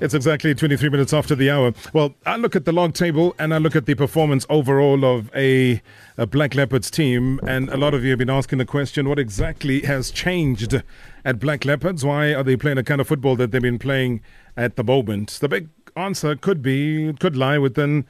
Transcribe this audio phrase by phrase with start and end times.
[0.00, 1.72] It's exactly 23 minutes after the hour.
[1.92, 5.28] Well, I look at the log table and I look at the performance overall of
[5.34, 5.82] a,
[6.16, 7.40] a, Black Leopards team.
[7.44, 10.82] And a lot of you have been asking the question what exactly has changed
[11.24, 12.04] at Black Leopards?
[12.04, 14.20] Why are they playing the kind of football that they've been playing
[14.56, 15.30] at the moment?
[15.40, 18.06] The big answer could be, could lie within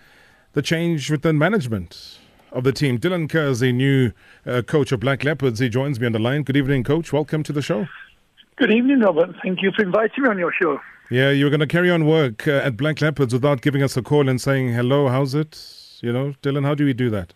[0.53, 2.19] the change within management
[2.53, 2.99] of the team.
[2.99, 4.13] Dylan Kerr is the new
[4.45, 5.59] uh, coach of Black Leopards.
[5.59, 6.43] He joins me on the line.
[6.43, 7.15] Good evening, coach.
[7.15, 7.87] Welcome to the show.
[8.59, 9.37] Good evening, Robert.
[9.41, 10.81] Thank you for inviting me on your show.
[11.11, 14.03] Yeah, you're going to carry on work uh, at Black Leopards without giving us a
[14.03, 15.57] call and saying, hello, how's it?
[16.01, 17.33] You know, Dylan, how do we do that?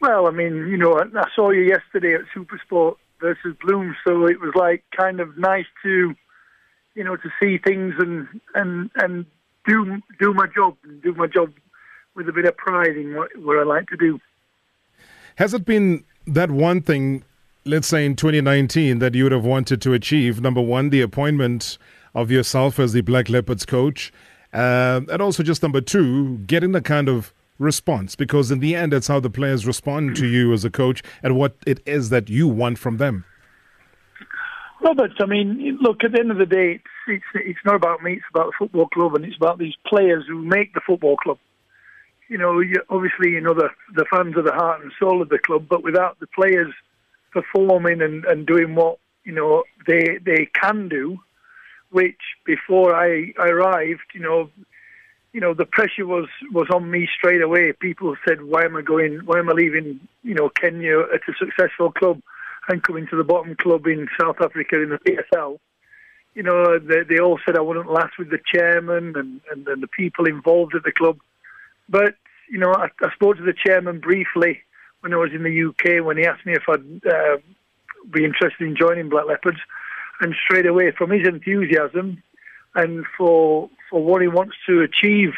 [0.00, 4.40] Well, I mean, you know, I saw you yesterday at Supersport versus Bloom, so it
[4.40, 6.14] was like kind of nice to,
[6.94, 9.26] you know, to see things and and and
[9.66, 11.52] do do my job and do my job
[12.14, 14.20] with a bit of pride in what, what I like to do.
[15.36, 17.24] Has it been that one thing,
[17.64, 20.40] let's say in 2019, that you would have wanted to achieve?
[20.40, 21.78] Number one, the appointment
[22.14, 24.12] of yourself as the Black Leopards coach.
[24.52, 28.92] Uh, and also, just number two, getting the kind of response, because in the end,
[28.92, 32.28] it's how the players respond to you as a coach and what it is that
[32.28, 33.24] you want from them.
[34.82, 38.02] Robert, I mean, look, at the end of the day, it's, it's, it's not about
[38.02, 41.16] me, it's about the football club, and it's about these players who make the football
[41.16, 41.38] club.
[42.28, 45.28] You know, you, obviously, you know, the, the fans are the heart and soul of
[45.28, 46.72] the club, but without the players
[47.32, 51.18] performing and, and doing what, you know, they, they can do,
[51.90, 54.50] which before I, arrived, you know,
[55.32, 57.72] you know, the pressure was, was on me straight away.
[57.72, 61.32] People said, why am I going, why am I leaving, you know, Kenya at a
[61.38, 62.20] successful club
[62.68, 65.58] and coming to the bottom club in South Africa in the PSL?
[66.34, 69.82] You know, they, they all said I wouldn't last with the chairman and, and, and
[69.82, 71.18] the people involved at the club.
[71.88, 72.14] But,
[72.50, 74.62] you know, I, I spoke to the chairman briefly
[75.02, 77.36] when I was in the UK when he asked me if I'd uh,
[78.10, 79.58] be interested in joining Black Leopards
[80.20, 82.22] and straight away from his enthusiasm
[82.74, 85.32] and for for what he wants to achieve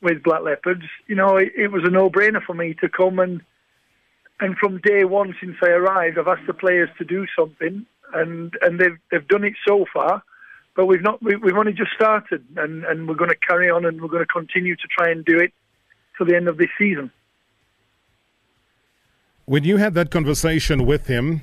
[0.00, 3.42] with Black Leopards, you know, it, it was a no-brainer for me to come and
[4.40, 7.84] and from day one since I arrived, I've asked the players to do something,
[8.14, 10.22] and and they've they've done it so far,
[10.76, 13.84] but we've not we, we've only just started, and and we're going to carry on,
[13.84, 15.52] and we're going to continue to try and do it
[16.16, 17.10] till the end of this season.
[19.50, 21.42] When you had that conversation with him,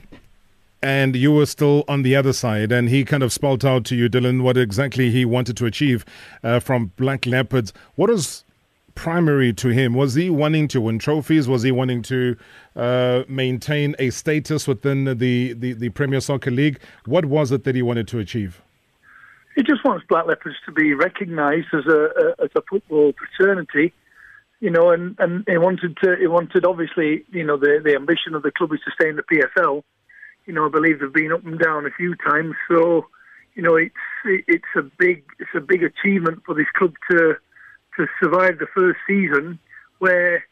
[0.82, 3.98] and you were still on the other side, and he kind of spelled out to
[3.98, 6.06] you, Dylan, what exactly he wanted to achieve
[6.42, 7.74] uh, from Black Leopards.
[7.96, 8.46] What was
[8.96, 9.94] primary to him?
[9.94, 11.50] Was he wanting to win trophies?
[11.50, 12.38] Was he wanting to
[12.78, 16.80] uh, maintain a status within the, the, the Premier Soccer League?
[17.04, 18.62] What was it that he wanted to achieve?
[19.58, 23.92] He just wants Black Leopards to be recognised as a, a, as a football fraternity,
[24.60, 28.34] you know, and, and he wanted to he wanted obviously you know the the ambition
[28.36, 29.84] of the club is to stay in the PSL.
[30.46, 32.56] you know, I believe they've been up and down a few times.
[32.70, 33.06] So,
[33.56, 33.94] you know, it's
[34.26, 37.36] it's a big it's a big achievement for this club to
[37.98, 39.60] to survive the first season,
[40.00, 40.46] where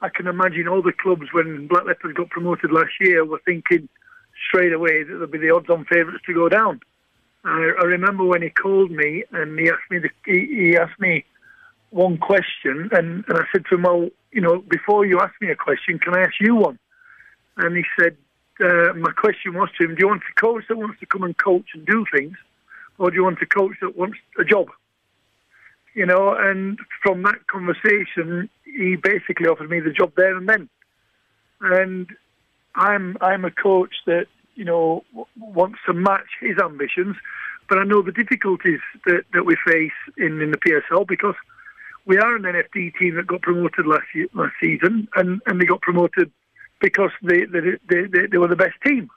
[0.00, 3.88] I can imagine all the clubs when Black Leopards got promoted last year were thinking
[4.48, 6.80] straight away that they'll be the odds-on favourites to go down.
[7.44, 10.98] I, I, remember when he called me and he asked me the, he, he asked
[11.00, 11.24] me
[11.90, 15.50] one question, and, and I said to him, "Well, you know, before you ask me
[15.50, 16.78] a question, can I ask you one?"
[17.56, 18.16] And he said,
[18.60, 21.22] uh, my question was to him: Do you want a coach that wants to come
[21.22, 22.36] and coach and do things,
[22.98, 24.68] or do you want a coach that wants a job?
[25.94, 30.68] You know, and from that conversation, he basically offered me the job there and then.
[31.60, 32.08] And
[32.74, 34.26] I'm I'm a coach that
[34.56, 35.04] you know
[35.38, 37.16] wants to match his ambitions,
[37.68, 41.34] but I know the difficulties that, that we face in, in the PSL because
[42.06, 45.66] we are an NFD team that got promoted last year, last season, and, and they
[45.66, 46.30] got promoted
[46.80, 49.10] because they they, they, they, they were the best team.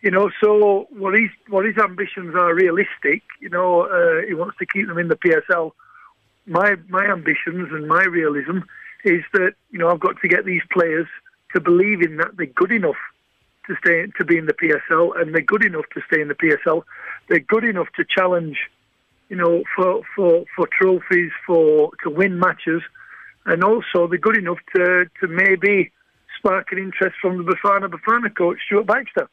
[0.00, 3.22] You know, so what his what his ambitions are realistic.
[3.40, 5.72] You know, uh, he wants to keep them in the PSL.
[6.46, 8.58] My my ambitions and my realism
[9.04, 11.06] is that you know I've got to get these players
[11.54, 12.96] to believe in that they're good enough
[13.66, 16.34] to stay to be in the PSL, and they're good enough to stay in the
[16.34, 16.82] PSL.
[17.28, 18.58] They're good enough to challenge,
[19.34, 22.82] you know, for for for trophies, for to win matches,
[23.46, 25.90] and also they're good enough to to maybe
[26.38, 29.28] spark an interest from the Bafana Bafana coach, Stuart Baxter.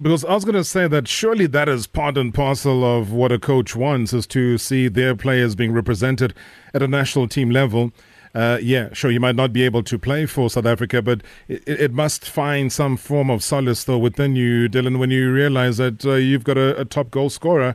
[0.00, 3.30] Because I was going to say that surely that is part and parcel of what
[3.30, 6.32] a coach wants is to see their players being represented
[6.72, 7.92] at a national team level.
[8.34, 11.66] Uh, yeah, sure, you might not be able to play for South Africa, but it,
[11.66, 16.06] it, must find some form of solace though within you, Dylan, when you realize that
[16.06, 17.74] uh, you've got a, a top goal scorer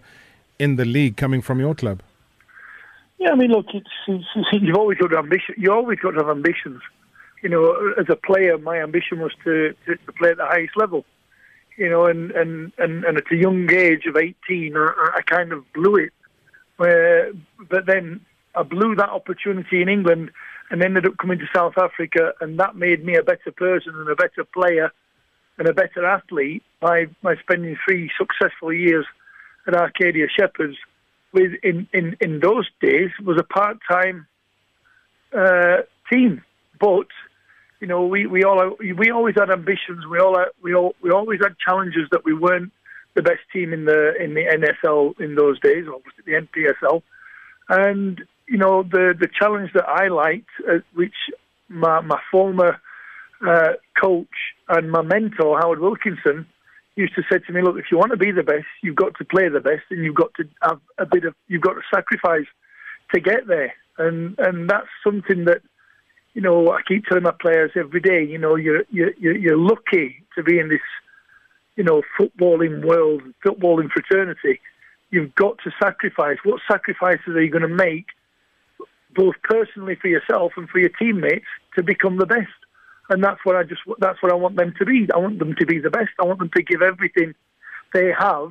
[0.57, 2.01] in the league coming from your club.
[3.17, 5.55] Yeah, I mean, look, it's, it's, you've always got ambition.
[5.57, 6.81] You always got to have ambitions.
[7.43, 10.77] You know, as a player, my ambition was to, to, to play at the highest
[10.77, 11.05] level.
[11.77, 15.51] you know, and, and, and, and at a young age of 18, I, I kind
[15.51, 16.13] of blew it.
[16.77, 17.31] Where,
[17.69, 18.21] but then
[18.55, 20.31] I blew that opportunity in England
[20.69, 24.09] and ended up coming to South Africa, and that made me a better person and
[24.09, 24.91] a better player
[25.57, 29.05] and a better athlete by, by spending three successful years
[29.67, 30.77] at Arcadia Shepherds.
[31.33, 34.25] With in, in, in those days was a part time
[35.37, 36.43] uh, team,
[36.79, 37.07] but
[37.81, 40.05] you know we, we all we always had ambitions.
[40.09, 42.71] We all we all we always had challenges that we weren't
[43.15, 47.01] the best team in the in the NSL in those days, obviously the NPSL,
[47.67, 51.15] and you know the the challenge that I liked, uh, which
[51.69, 52.79] my my former
[53.45, 54.27] uh, coach
[54.69, 56.45] and my mentor Howard Wilkinson
[56.95, 59.15] used to say to me, "Look, if you want to be the best, you've got
[59.15, 61.81] to play the best, and you've got to have a bit of you've got to
[61.93, 62.47] sacrifice
[63.13, 65.61] to get there." And and that's something that
[66.33, 68.23] you know I keep telling my players every day.
[68.23, 70.81] You know, you're you're you're lucky to be in this
[71.75, 74.59] you know footballing world, footballing fraternity.
[75.11, 76.37] You've got to sacrifice.
[76.43, 78.07] What sacrifices are you going to make,
[79.15, 81.45] both personally for yourself and for your teammates,
[81.75, 82.51] to become the best?
[83.09, 85.07] and that's what I just that's what I want them to be.
[85.13, 86.09] I want them to be the best.
[86.19, 87.35] I want them to give everything
[87.93, 88.49] they have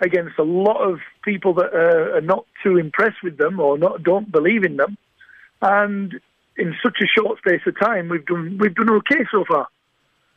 [0.00, 4.30] against a lot of people that are, not too impressed with them or not don't
[4.30, 4.98] believe in them.
[5.62, 6.14] And
[6.56, 9.68] in such a short space of time, we've done we've done okay so far.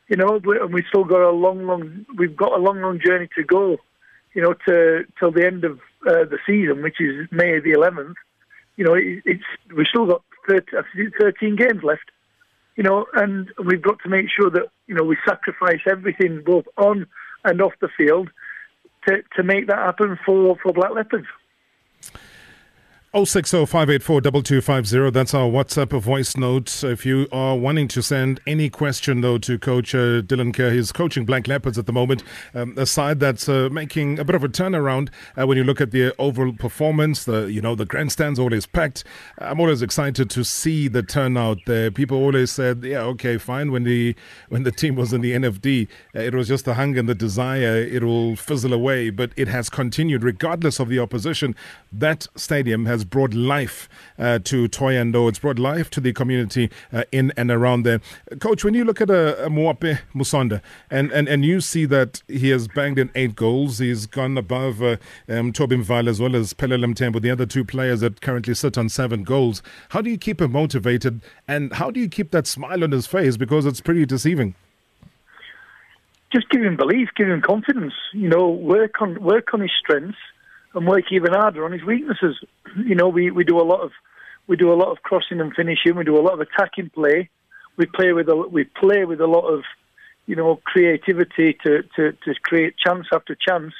[0.07, 3.29] You know, and we've still got a long, long we've got a long, long journey
[3.35, 3.77] to go.
[4.33, 8.13] You know, to till the end of uh, the season, which is May the 11th.
[8.79, 12.09] You know, it, it's we've still got 13, 13 games left
[12.79, 16.63] you know, and we've got to make sure that you know we sacrifice everything both
[16.77, 17.07] on
[17.43, 18.29] and off the field
[19.05, 21.27] to to make that happen for for Black Leopards.
[23.15, 25.11] 060-584-2250.
[25.11, 26.83] That's our WhatsApp voice note.
[26.83, 30.91] If you are wanting to send any question, though, to Coach uh, Dylan Kerr, he's
[30.91, 32.21] coaching Black Leopards at the moment,
[32.53, 35.81] um, a side that's uh, making a bit of a turnaround uh, when you look
[35.81, 37.23] at the overall performance.
[37.25, 39.03] The you know the grandstands always packed.
[39.39, 41.89] I'm always excited to see the turnout there.
[41.89, 44.15] People always said, "Yeah, okay, fine." When the
[44.49, 47.15] when the team was in the NFD, uh, it was just the hunger and the
[47.15, 47.75] desire.
[47.77, 51.55] It will fizzle away, but it has continued regardless of the opposition.
[51.91, 53.87] That stadium has has brought life
[54.17, 55.29] uh, to Thohoyandou.
[55.29, 58.01] It's brought life to the community uh, in and around there.
[58.39, 60.61] Coach, when you look at a, a Mwape Musonda
[60.91, 64.83] and, and, and you see that he has banged in eight goals, he's gone above
[64.83, 64.97] uh,
[65.29, 68.77] um, Tobin Val as well as Pelele Mthembu, the other two players that currently sit
[68.77, 69.63] on seven goals.
[69.89, 73.07] How do you keep him motivated and how do you keep that smile on his
[73.07, 73.37] face?
[73.37, 74.55] Because it's pretty deceiving
[76.31, 77.93] just give him belief, give him confidence.
[78.13, 80.15] You know, work on work on his strengths,
[80.73, 82.37] and work even harder on his weaknesses.
[82.85, 83.91] You know, we, we do a lot of
[84.49, 85.95] we do a lot of crossing and finishing.
[85.95, 87.29] We do a lot of attacking play.
[87.77, 89.63] We play with a we play with a lot of
[90.25, 93.73] you know creativity to, to, to create chance after chance.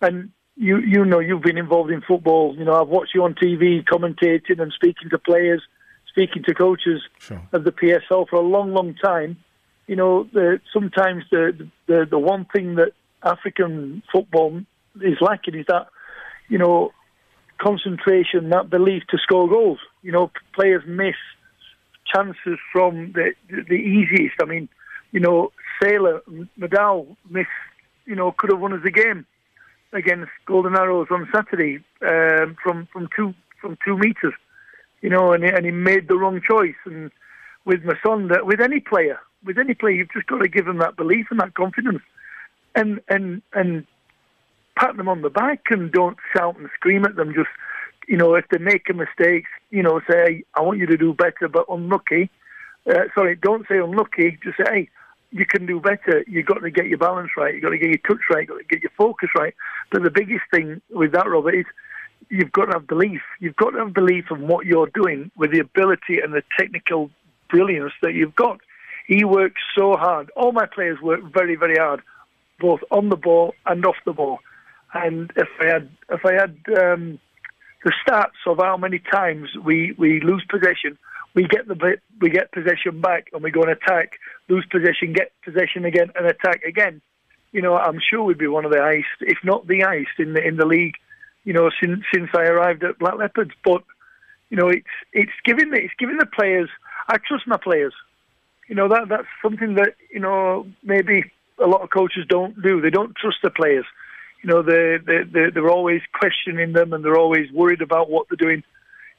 [0.00, 2.54] And you you know you've been involved in football.
[2.56, 5.62] You know I've watched you on TV commentating and speaking to players,
[6.08, 7.42] speaking to coaches sure.
[7.52, 9.38] of the PSL for a long long time.
[9.86, 12.92] You know the, sometimes the, the the one thing that
[13.22, 14.62] African football
[15.00, 15.88] is lacking is that
[16.50, 16.92] you know,
[17.58, 19.78] concentration, that belief to score goals.
[20.02, 21.14] You know, players miss
[22.12, 24.34] chances from the the easiest.
[24.42, 24.68] I mean,
[25.12, 25.52] you know,
[25.82, 26.20] Sailor,
[26.56, 27.48] Medal missed,
[28.04, 29.24] you know, could have won us the game
[29.92, 34.34] against Golden Arrows on Saturday um, from from two from two meters.
[35.00, 36.80] You know, and and he made the wrong choice.
[36.84, 37.10] And
[37.64, 40.96] with Musonda, with any player, with any player, you've just got to give them that
[40.96, 42.02] belief and that confidence.
[42.74, 43.86] And and and
[44.80, 47.34] pat them on the back and don't shout and scream at them.
[47.34, 47.50] Just,
[48.08, 51.12] you know, if they make a mistake, you know, say, I want you to do
[51.12, 52.30] better, but unlucky.
[52.88, 54.38] Uh, sorry, don't say unlucky.
[54.42, 54.88] Just say, hey,
[55.32, 56.24] you can do better.
[56.26, 57.54] You've got to get your balance right.
[57.54, 58.40] You've got to get your touch right.
[58.40, 59.54] You've got to get your focus right.
[59.92, 61.66] But the biggest thing with that, Robert, is
[62.30, 63.20] you've got to have belief.
[63.38, 67.10] You've got to have belief in what you're doing with the ability and the technical
[67.50, 68.60] brilliance that you've got.
[69.06, 70.30] He works so hard.
[70.36, 72.00] All my players work very, very hard,
[72.58, 74.38] both on the ball and off the ball.
[74.92, 77.18] And if I had if I had um,
[77.84, 80.98] the stats of how many times we, we lose possession,
[81.34, 84.18] we get the we get possession back and we go and attack,
[84.48, 87.00] lose possession, get possession again, and attack again.
[87.52, 90.34] You know, I'm sure we'd be one of the highest, if not the highest, in
[90.34, 90.94] the in the league.
[91.44, 93.52] You know, since since I arrived at Black Leopards.
[93.64, 93.84] But
[94.50, 96.68] you know, it's it's giving the, it's giving the players.
[97.08, 97.94] I trust my players.
[98.68, 101.30] You know that that's something that you know maybe
[101.62, 102.80] a lot of coaches don't do.
[102.80, 103.86] They don't trust the players
[104.42, 108.26] you know, they, they, they, they're always questioning them and they're always worried about what
[108.28, 108.62] they're doing,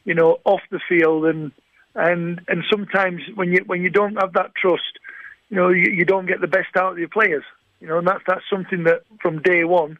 [0.05, 1.25] you know, off the field.
[1.25, 1.51] And,
[1.95, 4.99] and, and sometimes when you, when you don't have that trust,
[5.49, 7.43] you know, you, you don't get the best out of your players.
[7.81, 9.97] You know, and that's that's something that from day one,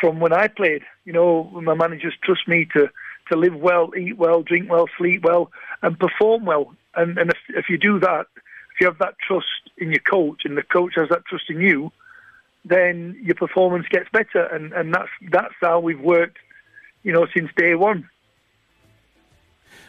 [0.00, 2.90] from when I played, you know, my managers trust me to
[3.30, 6.74] to live well, eat well, drink well, sleep well, and perform well.
[6.96, 8.26] And and if if you do that,
[8.74, 11.60] if you have that trust in your coach, and the coach has that trust in
[11.60, 11.92] you,
[12.68, 14.44] then your performance gets better.
[14.44, 16.38] And and that's that's how we've worked,
[17.02, 18.08] you know, since day one.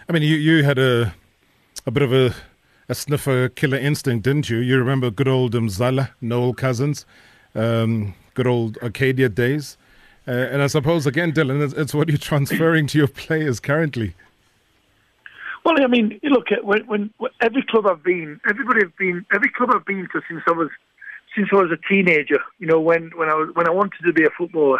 [0.07, 1.13] I mean, you you had a
[1.85, 2.33] a bit of a
[2.89, 4.57] a sniffer killer instinct, didn't you?
[4.57, 7.05] You remember good old Mzala, Noel Cousins,
[7.53, 9.77] um, good old Arcadia days.
[10.27, 14.15] Uh, and I suppose, again, Dylan, it's, it's, what you're transferring to your players currently.
[15.63, 19.25] Well, I mean, look at when, when, when every club I've been, everybody I've been,
[19.33, 20.69] every club I've been to since I was
[21.35, 22.39] since I was a teenager.
[22.59, 24.79] You know, when when I was when I wanted to be a footballer,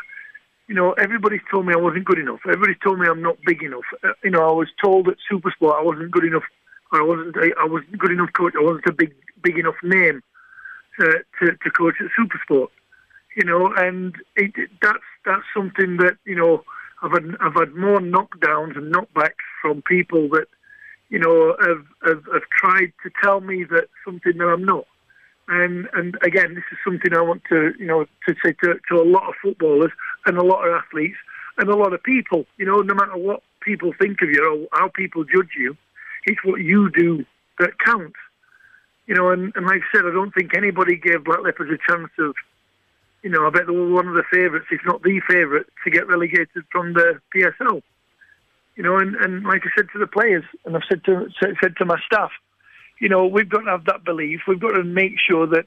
[0.68, 2.40] you know, everybody told me I wasn't good enough.
[2.46, 3.86] Everybody told me I'm not big enough.
[4.04, 6.44] Uh, you know, I was told at Supersport I wasn't good enough
[6.92, 8.54] I wasn't I wasn't good enough coach.
[8.58, 9.14] I wasn't a big
[9.44, 10.22] big enough name
[11.00, 12.70] to to, to coach at Supersport.
[13.36, 16.64] You know, and it, that's that's something that you know
[17.02, 20.48] I've had I've had more knockdowns and knockbacks from people that
[21.10, 24.86] you know have, have have tried to tell me that something that I'm not.
[25.50, 29.02] And and again, this is something I want to you know to say to, to
[29.02, 29.92] a lot of footballers
[30.26, 31.18] and a lot of athletes
[31.58, 32.46] and a lot of people.
[32.58, 35.76] You know, no matter what people think of you or how people judge you,
[36.26, 37.26] it's what you do
[37.60, 38.16] that counts.
[39.08, 41.92] You know, and, and like I said, I don't think anybody gave Black Leopards a
[41.92, 42.36] chance of,
[43.24, 45.90] you know, I bet they were one of the favourites, if not the favourite, to
[45.90, 47.82] get relegated from the PSL.
[48.76, 51.56] You know, and, and like I said to the players, and I've said to said,
[51.62, 52.32] said to my staff,
[53.00, 54.42] you know, we've got to have that belief.
[54.48, 55.66] We've got to make sure that,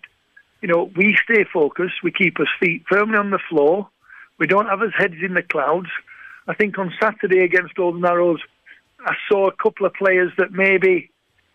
[0.61, 2.03] you know, we stay focused.
[2.03, 3.89] We keep our feet firmly on the floor.
[4.39, 5.89] We don't have our heads in the clouds.
[6.47, 8.41] I think on Saturday against Golden Arrows,
[9.01, 11.11] I saw a couple of players that maybe,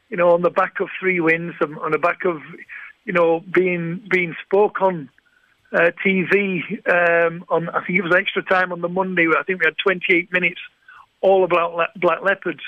[0.10, 2.42] you know, on the back of three wins, on the back of,
[3.06, 5.10] you know, being being spoke on
[5.74, 9.28] uh, TV um, on, I think it was extra time on the Monday.
[9.28, 10.60] I think we had 28 minutes
[11.22, 12.62] all about black leopards.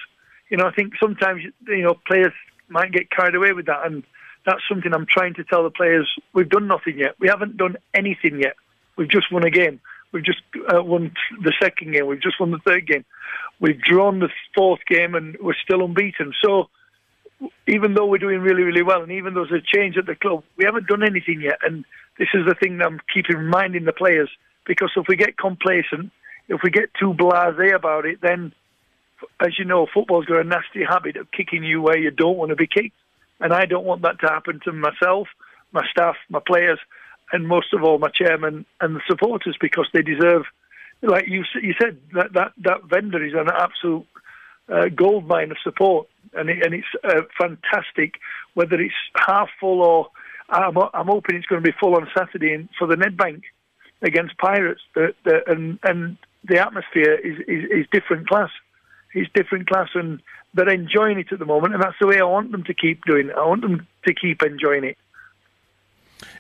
[0.49, 2.33] You know, I think sometimes you know players
[2.69, 4.03] might get carried away with that, and
[4.45, 6.09] that's something I'm trying to tell the players.
[6.33, 7.15] We've done nothing yet.
[7.19, 8.55] We haven't done anything yet.
[8.97, 9.79] We've just won a game.
[10.11, 10.41] We've just
[10.73, 12.07] uh, won the second game.
[12.07, 13.05] We've just won the third game.
[13.59, 16.33] We've drawn the fourth game and we're still unbeaten.
[16.43, 16.69] So
[17.67, 20.15] even though we're doing really, really well, and even though there's a change at the
[20.15, 21.59] club, we haven't done anything yet.
[21.61, 21.85] And
[22.17, 24.29] this is the thing that I'm keeping reminding the players
[24.65, 26.11] because if we get complacent,
[26.47, 28.53] if we get too blasé about it, then,
[29.39, 32.49] as you know, football's got a nasty habit of kicking you where you don't want
[32.49, 32.95] to be kicked.
[33.39, 35.27] And I don't want that to happen to myself,
[35.71, 36.79] my staff, my players,
[37.31, 40.43] and most of all, my chairman and the supporters because they deserve
[41.01, 44.05] like you you said that that that vendor is an absolute
[44.69, 48.15] uh, gold mine of support, and it, and it's uh, fantastic.
[48.53, 50.09] Whether it's half full or
[50.49, 53.43] I'm, I'm hoping it's going to be full on Saturday for the Nedbank
[54.01, 54.81] against Pirates.
[54.95, 58.49] The, the, and and the atmosphere is, is is different class.
[59.13, 60.21] It's different class, and
[60.53, 63.03] they're enjoying it at the moment, and that's the way I want them to keep
[63.05, 63.35] doing it.
[63.35, 64.97] I want them to keep enjoying it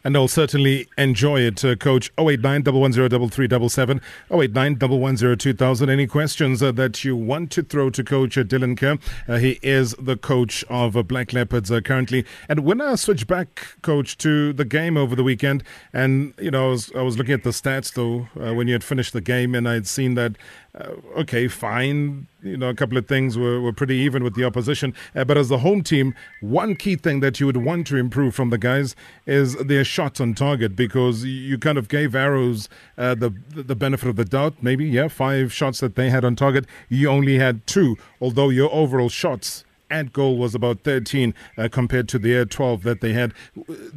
[0.03, 1.63] and they'll certainly enjoy it.
[1.63, 5.89] Uh, Coach 089 110 089 2000.
[5.89, 8.97] Any questions uh, that you want to throw to Coach Dylan Kerr?
[9.27, 12.25] Uh, he is the coach of uh, Black Leopards uh, currently.
[12.47, 16.67] And when I switch back, Coach, to the game over the weekend, and you know,
[16.67, 19.21] I was, I was looking at the stats though uh, when you had finished the
[19.21, 20.33] game, and I'd seen that
[20.79, 22.27] uh, okay, fine.
[22.41, 24.93] You know, a couple of things were, were pretty even with the opposition.
[25.13, 28.33] Uh, but as the home team, one key thing that you would want to improve
[28.33, 28.95] from the guys
[29.25, 34.07] is their shots on target because you kind of gave Arrows uh, the the benefit
[34.07, 34.55] of the doubt.
[34.61, 36.65] Maybe yeah, five shots that they had on target.
[36.87, 42.07] You only had two, although your overall shots at goal was about 13 uh, compared
[42.09, 43.33] to the 12 that they had.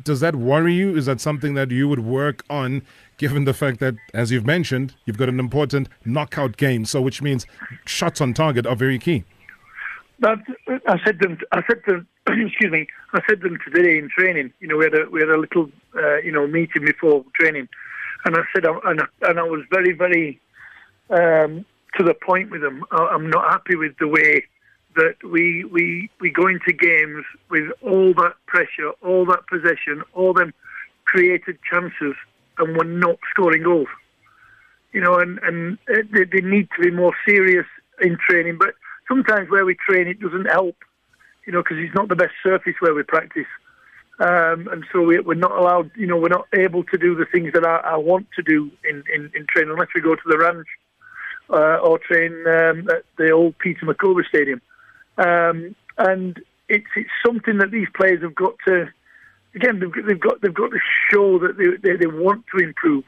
[0.02, 0.96] Does that worry you?
[0.96, 2.82] Is that something that you would work on
[3.18, 7.22] given the fact that, as you've mentioned, you've got an important knockout game, so which
[7.22, 7.46] means
[7.86, 9.24] shots on target are very key.
[10.18, 10.38] But
[10.86, 11.38] I said them.
[11.50, 12.06] I said them.
[12.28, 12.86] excuse me.
[13.12, 14.52] I said them today in training.
[14.60, 17.68] You know, we had a we had a little uh, you know meeting before training,
[18.24, 20.40] and I said and I, and I was very very
[21.10, 21.64] um,
[21.96, 22.84] to the point with them.
[22.92, 24.44] I'm not happy with the way
[24.96, 30.32] that we we we go into games with all that pressure, all that possession, all
[30.32, 30.52] them
[31.04, 32.14] created chances,
[32.58, 33.88] and we're not scoring goals.
[34.92, 37.66] You know, and and they, they need to be more serious
[38.00, 38.58] in training.
[38.58, 38.74] But
[39.08, 40.76] sometimes where we train, it doesn't help.
[41.46, 43.46] You know, because it's not the best surface where we practice.
[44.20, 47.24] Um, and so we, are not allowed, you know, we're not able to do the
[47.24, 50.22] things that I, I want to do in, in, in, training unless we go to
[50.26, 50.68] the ranch
[51.50, 54.60] uh, or train um, at the old Peter Mokaba Stadium.
[55.18, 58.88] Um, and it's, it's something that these players have got to
[59.54, 60.78] again, they've, they've got they've got to
[61.10, 63.04] show that they, they, they want to improve,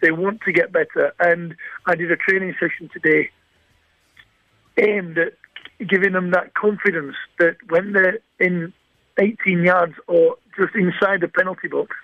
[0.00, 1.12] they want to get better.
[1.20, 1.54] And
[1.86, 3.30] I did a training session today
[4.78, 5.34] aimed at
[5.88, 8.72] giving them that confidence that when they're in
[9.18, 11.94] 18 yards or just inside the penalty box,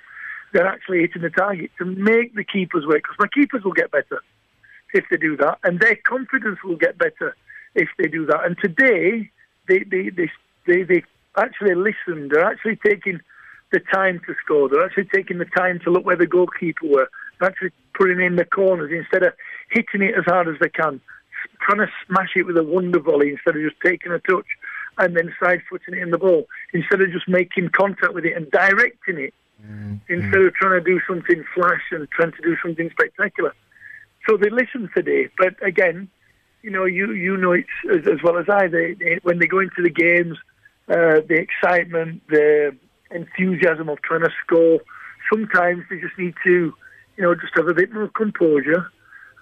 [0.53, 3.03] they're actually hitting the target to make the keepers work.
[3.03, 4.21] Because my keepers will get better
[4.93, 7.37] if they do that, and their confidence will get better
[7.75, 8.45] if they do that.
[8.45, 9.31] And today,
[9.71, 10.31] they they they
[10.67, 11.03] they, they
[11.37, 12.31] actually listened.
[12.31, 13.21] They're actually taking
[13.73, 14.69] the time to score.
[14.69, 17.09] They're actually taking the time to look where the goalkeeper were.
[17.39, 19.33] They're actually putting in the corners instead of
[19.71, 21.01] hitting it as hard as they can,
[21.63, 24.47] trying to smash it with a wonder volley instead of just taking a touch
[24.99, 28.37] and then side footing it in the ball, instead of just making contact with it
[28.37, 29.35] and directing it,
[29.65, 29.95] mm-hmm.
[30.09, 33.55] instead of trying to do something flash and trying to do something spectacular.
[34.29, 36.11] So they listened today, but again,
[36.63, 38.69] you know, you you know it as, as well as I.
[38.69, 40.37] They, they, when they go into the games,
[40.89, 42.77] uh, the excitement, the
[43.11, 44.81] enthusiasm of trying to score.
[45.33, 46.75] Sometimes they just need to,
[47.17, 48.91] you know, just have a bit more composure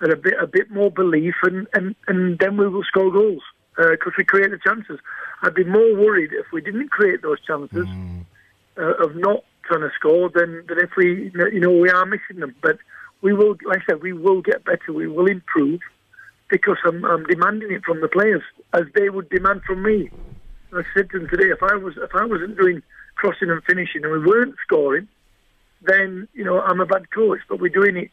[0.00, 3.42] and a bit a bit more belief, and and, and then we will score goals
[3.76, 4.98] because uh, we create the chances.
[5.42, 8.24] I'd be more worried if we didn't create those chances mm.
[8.76, 12.40] uh, of not trying to score than than if we, you know, we are missing
[12.40, 12.54] them.
[12.60, 12.78] But
[13.20, 14.92] we will, like I said, we will get better.
[14.92, 15.80] We will improve
[16.48, 20.10] because I'm, I'm demanding it from the players as they would demand from me.
[20.72, 22.82] I said to them today, if I was if I wasn't doing
[23.14, 25.08] crossing and finishing and we weren't scoring,
[25.82, 27.40] then you know I'm a bad coach.
[27.48, 28.10] But we're doing it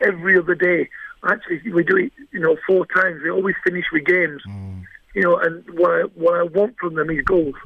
[0.00, 0.88] every other day.
[1.28, 3.20] Actually, we do it you know four times.
[3.22, 4.42] We always finish with games.
[4.48, 4.84] Mm.
[5.14, 7.56] You know, and what I, what I want from them is goals.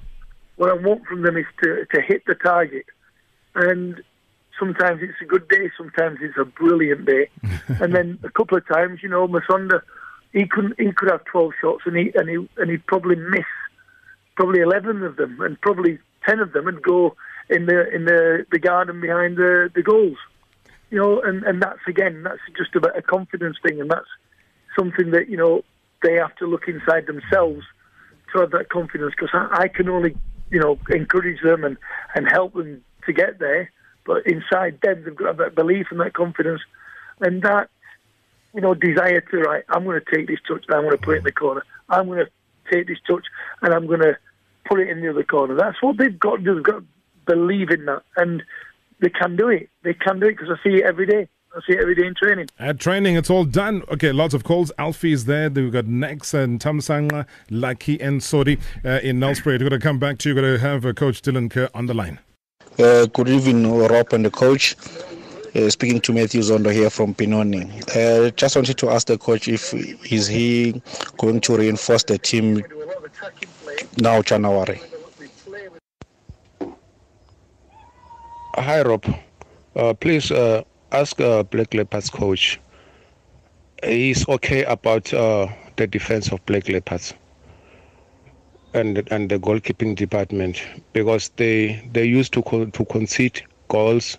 [0.57, 2.87] What I want from them is to to hit the target.
[3.55, 4.03] And
[4.59, 7.29] sometimes it's a good day, sometimes it's a brilliant day.
[7.69, 9.83] and then a couple of times, you know, Musonda,
[10.33, 13.45] he couldn't he could have twelve shots and he and he and he'd probably miss
[14.35, 17.17] probably 11 of them, and probably 10 of them and go
[17.51, 20.17] in the in the, the garden behind the, the goals.
[20.91, 24.07] You know, and, and that's again, that's just about a confidence thing, and that's
[24.79, 25.63] something that you know
[26.03, 27.63] they have to look inside themselves
[28.33, 29.15] to have that confidence.
[29.19, 30.15] Because I, I can only,
[30.51, 31.77] you know, encourage them and
[32.15, 33.73] and help them to get there,
[34.05, 36.61] but inside them they've got that belief and that confidence,
[37.21, 37.71] and that
[38.55, 39.65] you know desire to right.
[39.69, 40.65] I'm going to take this touch.
[40.69, 41.65] And I'm going to put it in the corner.
[41.89, 42.31] I'm going to
[42.73, 43.25] take this touch
[43.63, 44.17] and I'm going to
[44.67, 45.55] put it in the other corner.
[45.55, 46.55] That's what they've got to do.
[46.55, 46.85] They've got to
[47.27, 48.03] believe in that.
[48.17, 48.43] And
[49.01, 49.69] they can do it.
[49.83, 51.29] They can do it because I see it every day.
[51.55, 52.49] I see it every day in training.
[52.59, 53.83] At training, it's all done.
[53.91, 54.73] Okay, lots of calls.
[54.79, 55.51] Alfie is there.
[55.51, 59.61] We've got Nex and Tamsanga, Lucky and Sodi uh, in Nelspruit.
[59.61, 60.35] We're going to come back to you.
[60.35, 62.21] We're going to have uh, Coach Dylan Kerr on the line.
[62.79, 64.77] Uh, good evening, Rob and the coach.
[65.55, 67.69] Uh, speaking to Matthew Zondo here from Pinoni.
[67.95, 69.75] Uh, just wanted to ask the coach if
[70.11, 70.81] is he
[71.19, 72.65] going to reinforce the team
[73.99, 74.81] now January.
[78.55, 79.05] Hi Rob,
[79.77, 82.59] uh, please uh, ask uh, Black Leopards coach.
[83.85, 87.13] He's okay about uh, the defense of Black Leopards
[88.73, 90.63] and and the goalkeeping department
[90.95, 94.17] because they they used to to concede goals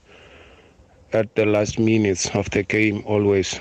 [1.13, 3.59] at the last minutes of the game always.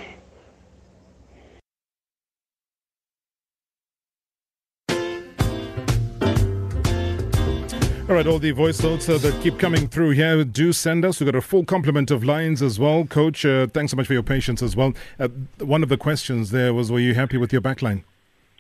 [8.09, 11.19] All right, all the voice notes uh, that keep coming through here, do send us.
[11.19, 13.07] We've got a full complement of lines as well.
[13.07, 14.93] Coach, uh, thanks so much for your patience as well.
[15.19, 15.29] Uh,
[15.61, 18.03] one of the questions there was Were you happy with your backline?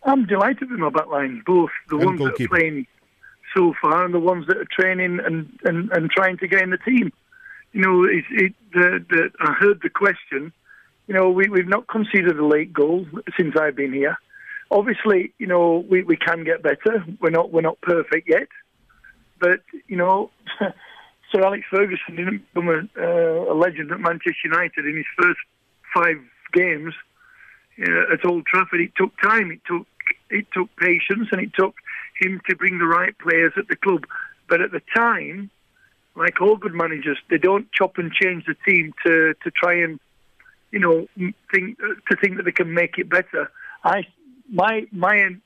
[0.04, 2.86] I'm delighted with my backline, both the and ones that are playing
[3.54, 6.70] so far and the ones that are training and, and, and trying to get in
[6.70, 7.12] the team
[7.72, 10.52] you know, it, it, the, the, I heard the question.
[11.06, 13.06] You know, we, we've not conceded a late goal
[13.36, 14.16] since I've been here.
[14.70, 17.04] Obviously, you know, we, we can get better.
[17.20, 18.48] We're not we're not perfect yet,
[19.38, 20.30] but you know,
[21.32, 25.40] Sir Alex Ferguson didn't become a, uh, a legend at Manchester United in his first
[25.94, 26.16] five
[26.54, 26.94] games
[27.80, 28.80] uh, at Old Trafford.
[28.80, 29.50] It took time.
[29.50, 29.86] It took
[30.30, 31.74] it took patience, and it took
[32.18, 34.04] him to bring the right players at the club.
[34.48, 35.50] But at the time,
[36.14, 39.98] like all good managers, they don't chop and change the team to, to try and,
[40.70, 41.06] you know,
[41.52, 43.50] think to think that they can make it better.
[43.84, 44.06] I
[44.50, 45.36] my my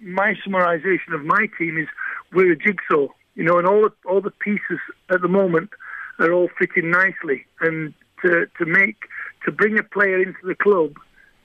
[0.00, 1.88] my summarization of my team is
[2.32, 5.70] we're a jigsaw, you know, and all the, all the pieces at the moment
[6.18, 7.46] are all fitting nicely.
[7.60, 8.96] And to to make
[9.44, 10.94] to bring a player into the club,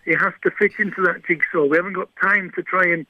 [0.05, 1.65] he has to fit into that jigsaw.
[1.65, 3.05] We haven't got time to try and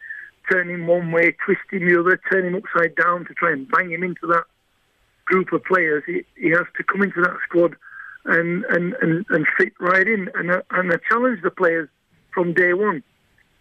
[0.50, 3.70] turn him one way, twist him the other, turn him upside down to try and
[3.70, 4.46] bang him into that
[5.32, 6.04] group of players.
[6.06, 7.76] He, he has to come into that squad
[8.26, 10.30] and, and, and, and fit right in.
[10.36, 11.89] And I, and I challenge the players
[12.34, 13.02] from day one.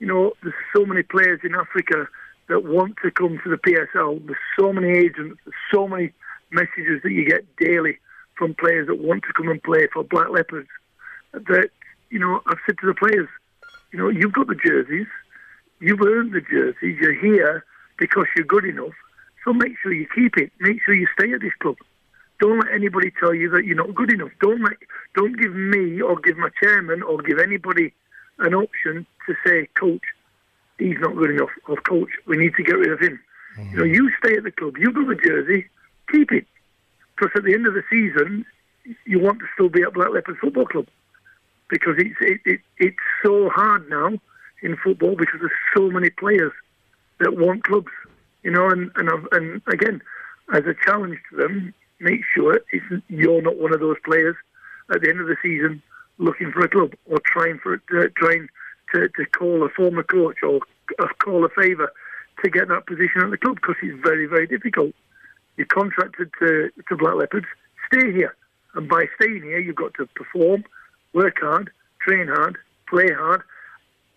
[0.00, 2.08] You know, there's so many players in Africa
[2.48, 4.26] that want to come to the PSL.
[4.26, 6.12] There's so many agents, there's so many
[6.50, 7.98] messages that you get daily
[8.36, 10.68] from players that want to come and play for Black Leopards.
[11.32, 11.68] That
[12.10, 13.28] you know, I've said to the players,
[13.92, 15.06] you know, you've got the jerseys,
[15.78, 17.64] you've earned the jerseys, you're here
[17.98, 18.96] because you're good enough.
[19.44, 20.52] So make sure you keep it.
[20.60, 21.76] Make sure you stay at this club.
[22.40, 24.30] Don't let anybody tell you that you're not good enough.
[24.40, 24.76] Don't let,
[25.14, 27.92] don't give me or give my chairman or give anybody
[28.38, 30.02] an option to say, coach,
[30.78, 33.20] he's not good enough, or coach, we need to get rid of him.
[33.58, 33.72] Mm-hmm.
[33.72, 34.78] You know, you stay at the club.
[34.78, 35.66] You got the jersey,
[36.10, 36.46] keep it.
[37.16, 38.46] Because at the end of the season,
[39.04, 40.86] you want to still be at Black Leopards Football Club
[41.70, 44.18] because it's it, it, it's so hard now
[44.62, 46.52] in football because there's so many players
[47.18, 47.92] that want clubs,
[48.42, 50.02] you know, and and, and again,
[50.52, 52.60] as a challenge to them, make sure
[53.08, 54.36] you're not one of those players
[54.92, 55.82] at the end of the season
[56.18, 58.48] looking for a club or trying for uh, trying
[58.94, 60.60] to, to call a former coach or
[60.98, 61.92] uh, call a favour
[62.42, 64.94] to get that position at the club because it's very very difficult.
[65.56, 67.46] You're contracted to to Black Leopards,
[67.92, 68.36] stay here,
[68.74, 70.64] and by staying here, you've got to perform,
[71.12, 72.56] work hard, train hard,
[72.88, 73.42] play hard,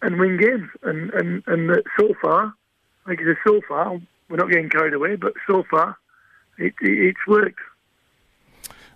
[0.01, 0.69] and win games.
[0.83, 2.53] And and and so far,
[3.07, 3.99] like I said, so far
[4.33, 5.95] we're not getting carried away, but so far
[6.57, 7.59] it, it it's worked.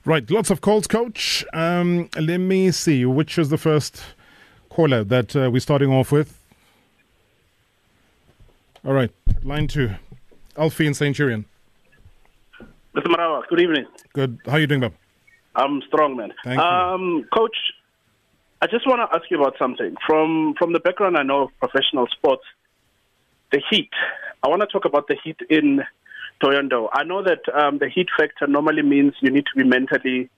[0.04, 1.46] Right, lots of calls, coach.
[1.54, 4.02] Um, let me see, which is the first
[4.70, 6.42] caller that uh, we're starting off with?
[8.84, 9.12] All right,
[9.44, 9.92] line two.
[10.58, 11.46] Alfie in Centurion.
[12.96, 13.06] Mr.
[13.06, 13.86] Marawa, good evening.
[14.14, 14.40] Good.
[14.48, 14.94] How are you doing, Bob?
[15.56, 16.34] I'm strong, man.
[16.44, 17.26] Thank um, you.
[17.32, 17.58] Coach,
[18.64, 19.98] I just want to ask you about something.
[20.08, 22.44] From from the background I know of professional sports,
[23.52, 23.92] the heat.
[24.48, 25.82] I want to talk about the heat in
[26.42, 26.88] Thohoyandou.
[26.94, 30.30] I know that um, the heat factor normally means you need to be mentally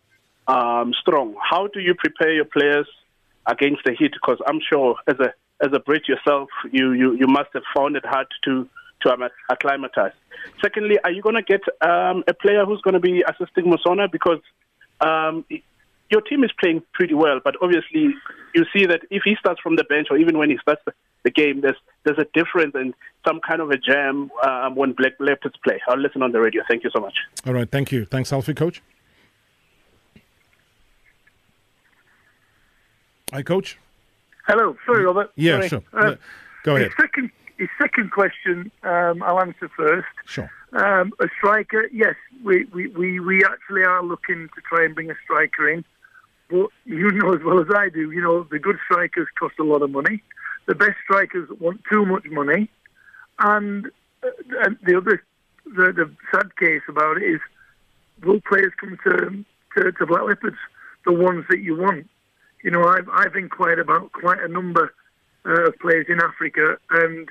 [0.48, 1.36] um, strong.
[1.40, 2.88] How do you prepare your players
[3.46, 4.14] against the heat?
[4.14, 5.32] Because I'm sure as a
[5.64, 8.68] as a Brit yourself, you, you, you must have found it hard to
[9.02, 10.14] to acclimatize.
[10.60, 14.12] Secondly, are you going to get um, a player who's going to be assisting Musona
[14.12, 14.40] because
[15.02, 15.46] um,
[16.10, 18.16] your team is playing pretty well, but obviously
[18.56, 20.82] you see that if he starts from the bench or even when he starts
[21.24, 22.94] the, the game, there's there's a difference and
[23.28, 25.80] some kind of a jam um, when Black Leopards play.
[25.88, 26.64] I'll listen on the radio.
[26.70, 27.16] Thank you so much.
[27.46, 28.06] All right, thank you.
[28.06, 28.82] Thanks, Alfie, coach.
[33.34, 33.78] Hi, coach.
[34.48, 34.76] Hello.
[34.86, 35.32] Sorry, Robert.
[35.36, 35.70] Yeah, Sorry.
[35.70, 35.84] sure.
[35.94, 36.16] Uh,
[36.64, 36.88] Go ahead.
[36.88, 40.08] His second, his second question, um, I'll answer first.
[40.26, 40.50] Sure.
[40.74, 45.12] Um, a striker, yes, we, we, we, we actually are looking to try and bring
[45.12, 45.86] a striker in.
[46.50, 49.64] But you know as well as I do, you know, the good strikers cost a
[49.64, 50.24] lot of money.
[50.66, 52.70] The best strikers want too much money.
[53.40, 53.88] And,
[54.24, 54.30] uh,
[54.64, 55.24] and the other,
[55.66, 57.40] the, the sad case about it is,
[58.24, 59.46] will players come to,
[59.78, 60.58] to, to Black Leopards,
[61.06, 62.10] the ones that you want?
[62.64, 64.94] You know, I've, I've inquired about quite a number
[65.46, 67.30] uh, of players in Africa, and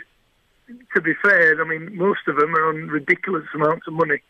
[0.94, 4.20] to be fair, I mean, most of them are on ridiculous amounts of money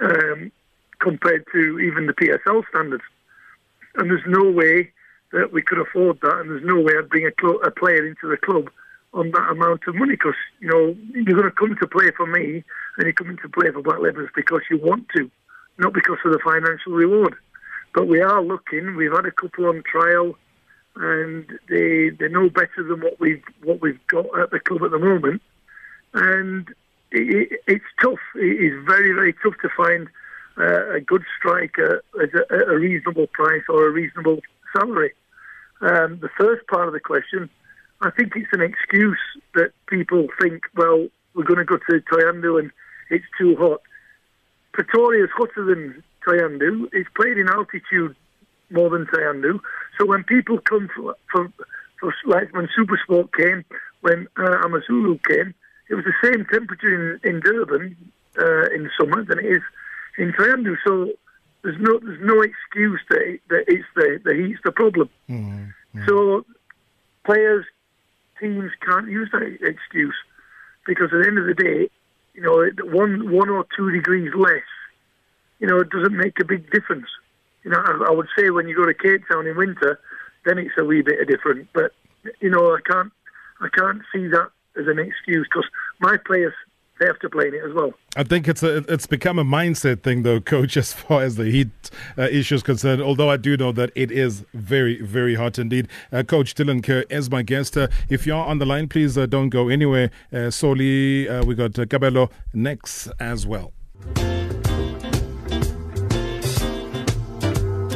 [0.00, 0.52] um,
[0.98, 3.04] compared to even the PSL standards.
[3.94, 4.92] And there's no way
[5.32, 8.06] that we could afford that, and there's no way I'd bring a, cl- a player
[8.06, 8.70] into the club
[9.14, 12.26] on that amount of money because, you know, you're going to come to play for
[12.26, 12.64] me
[12.96, 15.30] and you're coming to play for Black Leopards because you want to,
[15.78, 17.34] not because of the financial reward.
[17.94, 18.96] But we are looking.
[18.96, 20.36] We've had a couple on trial,
[20.96, 24.90] and they they know better than what we've what we've got at the club at
[24.90, 25.42] the moment
[26.14, 26.68] and
[27.10, 28.18] it, it's tough.
[28.36, 30.08] It is very, very tough to find
[30.58, 34.40] uh, a good striker at a, a, reasonable price or a reasonable
[34.76, 35.12] salary.
[35.80, 37.48] Um, the first part of the question,
[38.00, 39.18] I think it's an excuse
[39.54, 42.70] that people think, well, we're going to go to Thohoyandou and
[43.10, 43.80] it's too hot.
[44.72, 46.88] Pretoria is hotter than Thohoyandou.
[46.92, 48.14] It's played in altitude
[48.70, 49.60] more than Thohoyandou.
[49.98, 51.52] So when people come for, for,
[52.00, 53.64] for like when Supersport came,
[54.00, 55.54] when uh, Amazulu came,
[55.88, 57.96] it was the same temperature in, in Durban
[58.38, 59.62] uh, in summer than it is
[60.18, 60.76] in Thohoyandou.
[60.86, 61.12] So
[61.62, 65.08] there's no there's no excuse that, that it's the, the heat's the problem.
[65.28, 66.06] Mm-hmm.
[66.06, 66.44] So
[67.24, 67.64] players,
[68.40, 70.14] teams can't use that excuse
[70.86, 71.90] because at the end of the day,
[72.34, 74.62] you know, one one or two degrees less,
[75.60, 77.06] you know, it doesn't make a big difference.
[77.64, 80.00] You know, I, I would say when you go to Cape Town in winter,
[80.44, 81.68] then it's a wee bit of different.
[81.72, 81.92] But
[82.40, 83.12] you know, I can't
[83.60, 85.68] I can't see that as an excuse because
[86.00, 86.54] my players
[87.02, 87.92] they have to play it as well.
[88.16, 91.50] I think it's a, it's become a mindset thing, though, coach, as far as the
[91.50, 93.02] heat uh, issue is concerned.
[93.02, 95.88] Although I do know that it is very, very hot indeed.
[96.12, 97.76] Uh, coach Dylan Kerr is my guest.
[97.76, 100.10] Uh, if you're on the line, please uh, don't go anywhere.
[100.32, 103.72] Uh, Soli, uh, we got uh, Cabello next as well.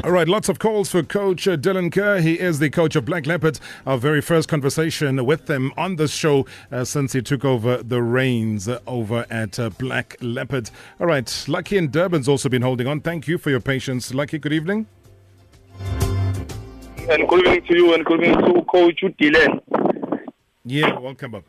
[0.07, 2.21] All right, lots of calls for Coach uh, Dylan Kerr.
[2.21, 3.61] He is the coach of Black Leopards.
[3.85, 8.01] Our very first conversation with them on this show uh, since he took over the
[8.01, 10.71] reins uh, over at uh, Black Leopards.
[11.01, 13.01] All right, Lucky in Durban's also been holding on.
[13.01, 14.15] Thank you for your patience.
[14.15, 14.87] Lucky, good evening.
[15.81, 19.61] And good evening to you and good evening to Coach Dylan.
[20.65, 21.43] Yeah, welcome, Bob.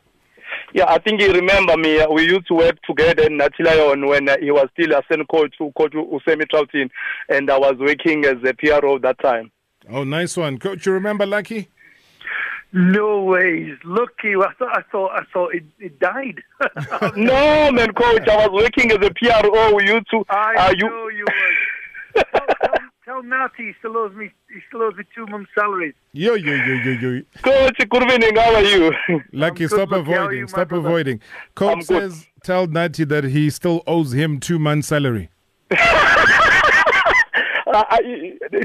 [0.73, 2.05] Yeah, I think you remember me.
[2.07, 5.53] We used to work together in Natilayon when uh, he was still a assistant coach
[5.57, 6.89] to Coach Usemi Troutin,
[7.29, 9.51] and I was working as a PRO that time.
[9.89, 10.85] Oh, nice one, Coach.
[10.85, 11.69] You remember Lucky?
[12.73, 14.35] No ways, lucky.
[14.35, 16.43] I thought I thought I thought it, it died.
[17.15, 18.27] no, man, coach.
[18.27, 19.73] I was working as a PRO.
[19.73, 20.25] We used to.
[20.29, 21.66] I uh, know you were.
[23.29, 24.31] Natty he still owes me.
[24.49, 25.93] He still owes me two months' salaries.
[26.13, 27.21] Yo, yo, yo, yo, yo.
[27.43, 28.35] Coach, good evening.
[28.35, 28.91] How are you?
[29.33, 30.11] Lucky, good, stop Lucky.
[30.11, 30.39] Avoiding.
[30.39, 30.87] you, stop brother?
[30.87, 31.21] avoiding.
[31.55, 32.11] Coach I'm good.
[32.13, 35.29] says, tell Natty that he still owes him two months' salary.
[37.69, 37.99] I,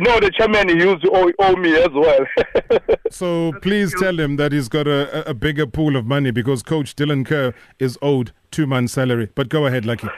[0.00, 2.26] no, the chairman he used to owe, owe me as well.
[3.10, 6.62] So please tell him that he's got a, a- a bigger pool of money because
[6.62, 9.28] Coach Dylan Kerr is owed two months' salary.
[9.34, 10.08] But go ahead, Lucky.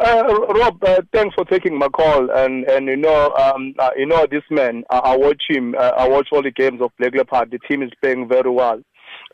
[0.00, 2.30] Uh, Rob, uh, thanks for taking my call.
[2.30, 4.82] And and you know, um, uh, you know this man.
[4.90, 5.74] I, I watch him.
[5.78, 7.50] Uh, I watch all the games of Black Leopard.
[7.50, 8.80] The team is playing very well.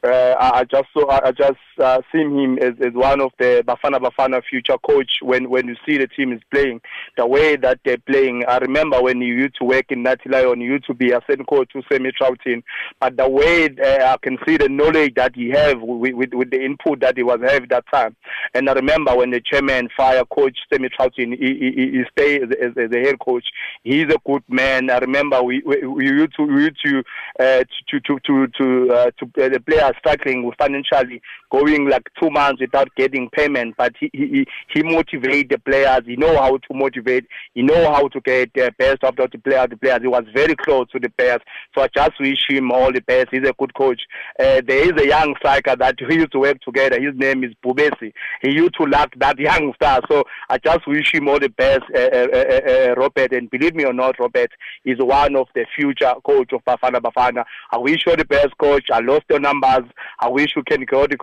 [0.02, 3.32] Uh, I, I just saw, I I just uh, seen him as, as one of
[3.38, 5.18] the Bafana Bafana future coach.
[5.22, 6.80] When when you see the team is playing,
[7.16, 8.44] the way that they're playing.
[8.46, 11.20] I remember when you used to work in Natty Lion, you used to be a
[11.28, 12.62] same coach to Semi Troutin.
[13.00, 16.50] But the way uh, I can see the knowledge that he have with, with with
[16.50, 18.16] the input that he was having that time.
[18.54, 22.48] And I remember when the chairman fired coach Semi Troutin, he, he, he- stayed as,
[22.62, 23.44] as, as head coach.
[23.82, 24.90] He's a good man.
[24.90, 27.02] I remember we we, we used to we used to
[27.40, 31.20] uh, to to to to, uh, to uh, the players struggling with financially
[31.66, 33.74] going like two months without getting payment.
[33.76, 36.02] But he he he motivate the players.
[36.06, 37.26] He know how to motivate.
[37.54, 39.66] He know how to get the best out of the player.
[39.66, 40.00] The players.
[40.02, 41.40] He was very close to the players.
[41.74, 43.28] So I just wish him all the best.
[43.30, 44.00] He's a good coach.
[44.38, 47.00] Uh, there is a young striker that we used to work together.
[47.00, 48.12] His name is Bubesi.
[48.42, 50.00] He used to like that young star.
[50.10, 53.32] So I just wish him all the best, uh, uh, uh, uh, Robert.
[53.32, 54.50] And believe me or not, Robert
[54.84, 57.44] is one of the future coach of Bafana Bafana.
[57.70, 58.86] I wish you the best, coach.
[58.92, 59.84] I lost your numbers.
[60.20, 61.16] I wish you can go to,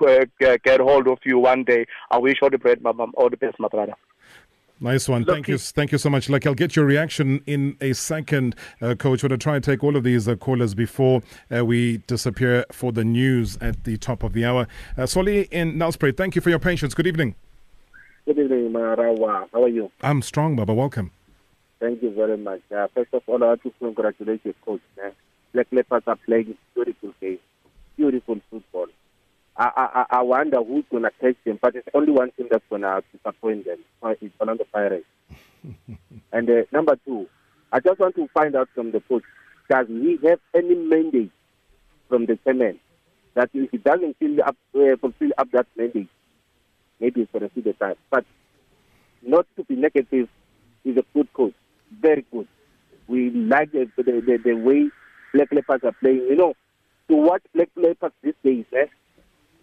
[0.45, 1.85] uh, get hold of you one day.
[2.11, 3.93] I wish all the best, my- my- all the best, my brother.
[4.79, 5.23] Nice one.
[5.23, 5.57] Thank you.
[5.57, 6.29] Thank you so much.
[6.29, 9.23] Like, I'll get your reaction in a second, uh, Coach.
[9.23, 11.21] We're going to try and take all of these uh, callers before
[11.55, 14.67] uh, we disappear for the news at the top of the hour.
[14.97, 16.93] Uh, Soli in Nelspruit, thank you for your patience.
[16.93, 17.35] Good evening.
[18.25, 19.47] Good evening, Marawa.
[19.53, 19.89] How are you?
[20.01, 20.73] I'm strong, Baba.
[20.73, 21.11] Welcome.
[21.79, 22.61] Thank you very much.
[22.75, 24.81] Uh, first of all, I want to congratulate you, coach.
[24.97, 25.11] Man.
[25.53, 27.39] Black Leopards are playing beautiful game,
[27.95, 28.87] beautiful football.
[29.63, 32.47] I, I, I I wonder who's going to catch them, but it's only one team
[32.51, 33.77] that's going to disappoint them.
[34.21, 35.05] It's Orlando Pirates.
[36.33, 37.27] and uh, number two,
[37.71, 39.23] I just want to find out from the coach,
[39.69, 41.31] does he have any mandate
[42.09, 42.79] from the chairman
[43.35, 46.09] that if he doesn't fill up, uh, fulfill up that mandate,
[46.99, 47.95] maybe he's going to see the time.
[48.11, 48.25] But
[49.21, 50.27] not to be negative,
[50.83, 51.53] he's a good coach,
[52.01, 52.47] very good.
[53.07, 54.89] We like the, the, the, the way
[55.33, 56.27] Black Leopards are playing.
[56.29, 56.53] You know,
[57.07, 58.87] to watch Black Leopards these days, eh?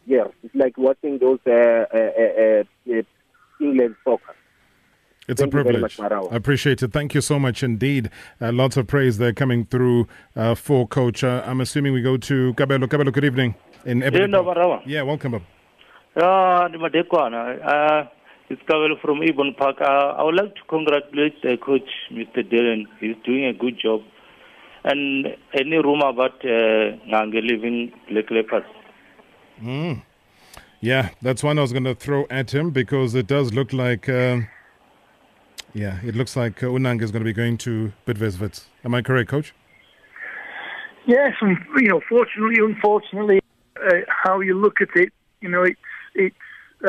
[0.06, 2.62] Yeah, it's like watching those uh, uh, uh,
[2.98, 3.02] uh,
[3.60, 4.34] England soccer.
[5.28, 5.98] It's Thank a privilege.
[5.98, 6.92] much, I appreciate it.
[6.92, 8.10] Thank you so much indeed.
[8.40, 11.22] Uh, lots of praise there coming through uh, for Coach.
[11.22, 12.86] Uh, I'm assuming we go to Kabelo.
[12.86, 13.54] Kabelo, good evening.
[13.84, 14.56] In Ebony Yena Park.
[14.56, 14.82] Barawa.
[14.86, 15.32] Yeah, welcome.
[15.32, 15.42] Bob.
[16.16, 17.60] Yeah, ni madekwana.
[17.64, 18.08] Uh,
[18.48, 19.76] it's Kabelo from Ibon Park.
[19.80, 19.84] Uh,
[20.18, 22.42] I would like to congratulate the coach, Mr.
[22.42, 22.86] Dylan.
[22.98, 24.00] He's doing a good job.
[24.82, 28.66] And any rumor about uh, Ngange leaving Black Leopards?
[30.80, 34.08] Yeah, that's one I was going to throw at him because it does look like,
[34.08, 34.48] um
[35.74, 38.66] yeah, it looks like uh, Unang is going to be going to Bidvest Wits.
[38.84, 39.54] Am I correct, Coach?
[41.06, 43.40] Yes, and you know, fortunately, unfortunately,
[43.76, 45.80] uh, how you look at it, you know, it's
[46.14, 46.36] it's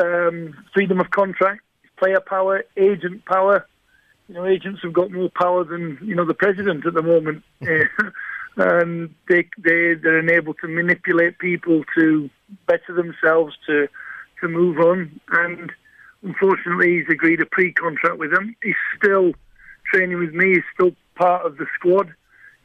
[0.00, 1.62] um, freedom of contract,
[1.96, 3.66] player power, agent power.
[4.28, 7.42] You know, agents have got more power than you know the president at the moment,
[8.56, 12.28] And they they they're enabled to manipulate people to
[12.66, 13.88] better themselves to
[14.40, 15.20] to move on.
[15.30, 15.72] And
[16.22, 18.54] unfortunately, he's agreed a pre-contract with them.
[18.62, 19.32] He's still
[19.92, 20.50] training with me.
[20.50, 22.12] He's still part of the squad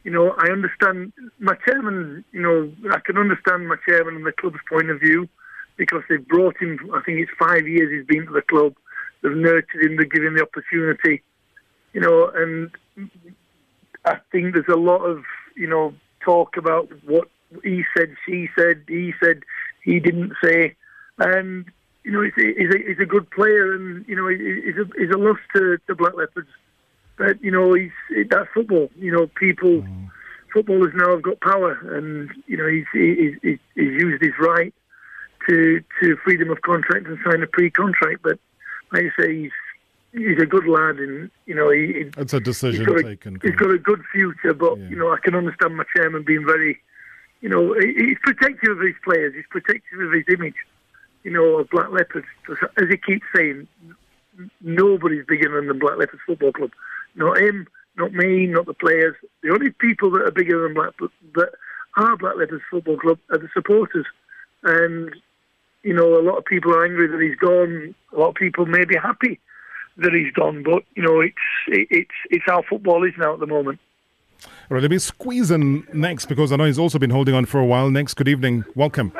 [0.08, 4.32] you know, I understand my chairman, you know, I can understand my chairman and the
[4.32, 5.28] club's point of view
[5.76, 8.74] because they've brought him, I think it's five years he's been to the club.
[9.22, 11.22] They've nurtured him, they've given him the opportunity,
[11.92, 12.70] you know, and
[14.06, 15.24] I think there's a lot of,
[15.58, 15.92] you know,
[16.24, 17.28] talk about what
[17.64, 19.42] he said, she said, he said,
[19.82, 20.74] he didn't say.
[21.18, 21.64] And,
[22.04, 24.84] you know, he's a, he's a, he's a good player and, you know, he's a,
[24.98, 26.48] he's a loss to, to Black Leopards.
[27.18, 27.90] But you know, he's
[28.30, 28.90] that's football.
[28.96, 30.08] You know, people, Mm.
[30.52, 34.72] footballers now have got power, and you know, he's he's, he's, he's used his right
[35.48, 38.22] to to freedom of contract and sign a pre-contract.
[38.22, 38.38] But
[38.92, 39.50] like I say, he's
[40.12, 43.02] he's a good lad, and you know, he, he- It's a decision he's got a,
[43.02, 43.38] taken.
[43.42, 44.54] he's got a good future.
[44.54, 44.88] But Yeah.
[44.88, 46.80] you know, I can understand my chairman being very,
[47.40, 49.34] you know, he- he's protective of his players.
[49.34, 50.56] He's protective of his image.
[51.24, 52.26] You know, of Black Leopards.
[52.76, 53.66] As he keeps saying,
[54.60, 56.70] nobody's bigger than the Black Leopards Football Club.
[57.16, 57.66] Not him,
[57.96, 59.16] not me, not the players.
[59.42, 60.92] The only people that are bigger than Black
[61.34, 61.50] that
[61.96, 64.06] are Black Leopards Football Club are the supporters.
[64.62, 65.14] And
[65.82, 67.94] you know, a lot of people are angry that he's gone.
[68.12, 69.40] A lot of people may be happy
[69.98, 71.34] that he's gone, but you know, it's
[71.68, 73.78] it, it's it's how football is now at the moment.
[74.44, 77.46] All right, let me squeeze in next because I know he's also been holding on
[77.46, 77.90] for a while.
[77.90, 78.64] Next, good evening.
[78.74, 79.12] Welcome.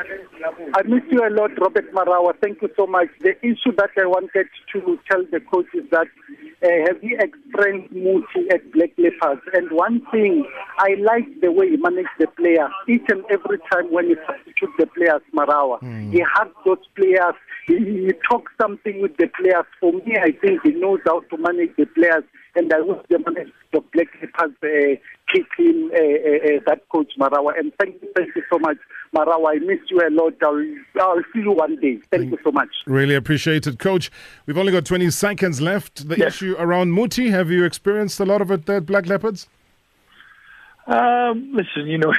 [0.74, 2.34] I miss you a lot, Robert Marawa.
[2.40, 3.08] Thank you so much.
[3.20, 6.06] The issue that I wanted to tell the coach is that
[6.62, 9.42] uh, have he explained Muti at Black Leopards?
[9.52, 10.44] And one thing,
[10.78, 12.70] I like the way he managed the players.
[12.88, 15.80] Each and every time when he substitutes the players, Marawa,
[16.12, 17.34] he hugs those players.
[17.66, 19.66] He, he talks something with the players.
[19.78, 22.24] For me, I think he knows how to manage the players.
[22.56, 24.96] And I wish the management of Black Leopards uh,
[25.32, 27.56] keep him, uh, uh, uh, that coach Marawa.
[27.56, 28.78] And thank you, thank you so much,
[29.14, 29.50] Marawa.
[29.54, 30.32] I miss you a lot.
[30.42, 30.64] I'll,
[31.00, 32.00] I'll see you one day.
[32.10, 32.70] Thank you so much.
[32.86, 34.10] Really appreciate it, Coach.
[34.46, 36.08] We've only got 20 seconds left.
[36.08, 36.34] The Yes.
[36.34, 39.48] issue around Muti, have you experienced a lot of it there at Black Leopards?
[40.88, 42.14] Um, listen, you know,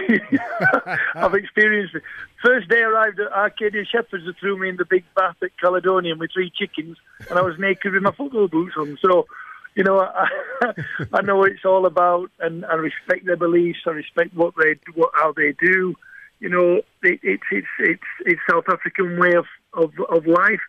[1.15, 2.04] I've experienced it.
[2.44, 5.58] First day I arrived at Arcadia Shepherds, they threw me in the big bath at
[5.60, 6.98] Caledonian with three chickens,
[7.30, 9.00] and I was naked with my football boots on.
[9.02, 9.26] So,
[9.74, 10.28] you know, I,
[11.13, 13.80] I know what it's all about, and I respect their beliefs.
[13.88, 15.96] I respect what they, what how they do.
[16.39, 20.62] You know, it, it's it's it's it's South African way of, of of life,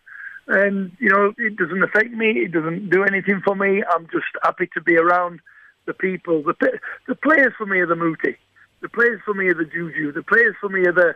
[0.47, 2.31] and you know, it doesn't affect me.
[2.45, 3.83] It doesn't do anything for me.
[3.89, 5.39] I'm just happy to be around
[5.85, 6.43] the people.
[6.43, 8.37] The the players for me are the Muti.
[8.81, 10.11] The players for me are the Juju.
[10.11, 11.15] The players for me are the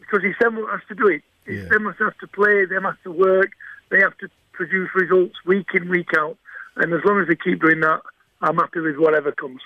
[0.00, 1.22] because it's them who has to do it.
[1.46, 1.68] It's Yeah.
[1.70, 2.64] them who have to play.
[2.66, 3.50] Them have to work.
[3.90, 6.36] They have to produce results week in week out.
[6.76, 8.00] And as long as they keep doing that,
[8.40, 9.60] I'm happy with whatever comes.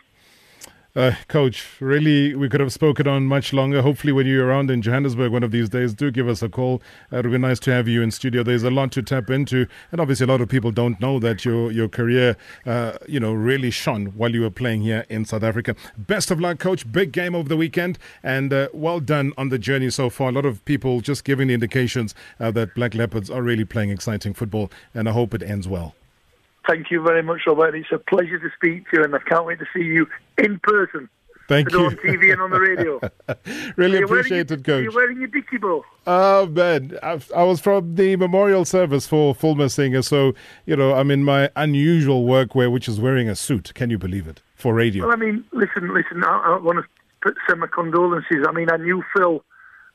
[0.97, 3.83] Uh, Coach, really, we could have spoken on much longer.
[3.83, 6.81] Hopefully, when you're around in Johannesburg one of these days, do give us a call.
[7.13, 8.43] Uh, it would be nice to have you in studio.
[8.43, 11.45] There's a lot to tap into, and obviously, a lot of people don't know that
[11.45, 15.43] your your career, uh, you know, really shone while you were playing here in South
[15.43, 15.77] Africa.
[15.99, 16.91] Best of luck, Coach.
[16.91, 20.31] Big game over the weekend, and uh, well done on the journey so far.
[20.31, 23.91] A lot of people just giving the indications uh, that Black Leopards are really playing
[23.91, 25.95] exciting football, and I hope it ends well.
[26.69, 27.75] Thank you very much, Robert.
[27.75, 30.07] It's a pleasure to speak to you, and I can't wait to see you
[30.39, 31.09] in person.
[31.49, 31.87] Thank you.
[31.87, 33.01] on TV and on the radio.
[33.77, 34.95] really Are you wearing appreciate your- it, Are you Coach.
[34.97, 35.85] wearing your dicky bow?
[36.09, 40.95] Oh man, I, I was from the memorial service for Phil Masinga, so you know
[40.95, 43.73] I'm in my unusual workwear, which is wearing a suit.
[43.75, 45.05] Can you believe it for radio?
[45.07, 46.25] Well, I mean, listen, listen.
[46.25, 46.85] I, I want to
[47.23, 48.45] put, send my condolences.
[48.49, 49.45] I mean, I knew Phil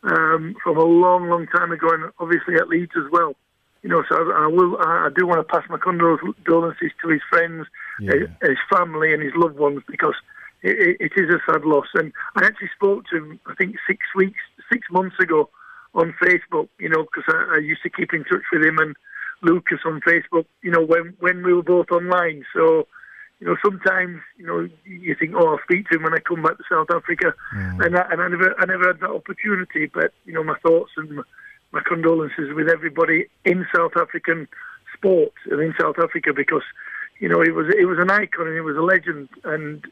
[0.03, 3.35] um, from a long, long time ago, and obviously at Leeds as well.
[3.83, 4.77] You know, so I, I will.
[4.79, 7.65] I, do want to pass my condolences to his friends,
[7.99, 8.11] Yeah.
[8.43, 10.15] uh, his family, and his loved ones because
[10.61, 11.87] it, it, is a sad loss.
[11.95, 14.39] And I actually spoke to him, I think, six weeks,
[14.71, 15.49] six months ago
[15.95, 16.69] on Facebook.
[16.79, 18.95] You know, because I, I used to keep in touch with him and
[19.41, 20.45] Lucas on Facebook.
[20.61, 22.45] You know, when when we were both online.
[22.53, 22.87] So
[23.39, 26.43] you know, sometimes you know you think, oh, I'll speak to him when I come
[26.43, 29.87] back to South Africa, and I, and I never I never had that opportunity.
[29.87, 31.23] But you know, my thoughts and
[31.71, 34.47] my, condolences with everybody in South African
[34.93, 36.63] sport and in South Africa because
[37.19, 39.85] you know he was he was an icon and he was a legend, and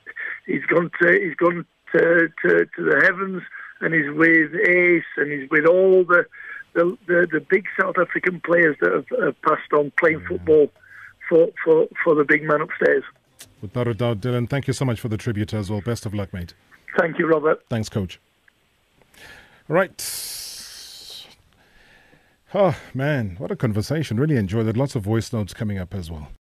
[0.46, 3.44] he's gone to he's gone to to, to the heavens,
[3.82, 6.26] and he's with Ace, and he's with all the
[6.74, 10.72] the the, the big South African players that have, have passed on playing football
[11.28, 13.04] for, for for the big man upstairs.
[13.62, 14.50] Without a doubt, Dylan.
[14.50, 15.82] Thank you so much for the tribute as well.
[15.82, 16.54] Best of luck, mate.
[16.98, 17.62] Thank you, Robert.
[17.70, 18.20] Thanks, Coach.
[19.70, 20.02] All right.
[22.54, 24.20] Oh man, what a conversation!
[24.20, 24.76] Really enjoyed it.
[24.76, 26.30] Lots of voice notes coming up as well.